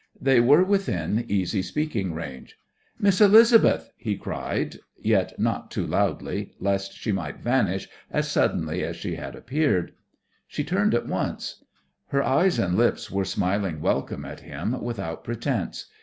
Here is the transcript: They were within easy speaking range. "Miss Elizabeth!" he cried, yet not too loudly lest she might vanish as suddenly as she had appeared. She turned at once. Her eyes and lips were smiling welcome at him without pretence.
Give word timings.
They 0.19 0.39
were 0.39 0.63
within 0.63 1.25
easy 1.27 1.61
speaking 1.61 2.15
range. 2.15 2.57
"Miss 2.97 3.21
Elizabeth!" 3.21 3.91
he 3.95 4.17
cried, 4.17 4.77
yet 4.97 5.37
not 5.37 5.69
too 5.69 5.85
loudly 5.85 6.55
lest 6.59 6.93
she 6.97 7.11
might 7.11 7.37
vanish 7.39 7.87
as 8.09 8.27
suddenly 8.27 8.83
as 8.83 8.95
she 8.95 9.17
had 9.17 9.35
appeared. 9.35 9.93
She 10.47 10.63
turned 10.63 10.95
at 10.95 11.07
once. 11.07 11.63
Her 12.07 12.23
eyes 12.23 12.57
and 12.57 12.75
lips 12.75 13.11
were 13.11 13.25
smiling 13.25 13.79
welcome 13.79 14.25
at 14.25 14.39
him 14.39 14.81
without 14.81 15.23
pretence. 15.23 15.85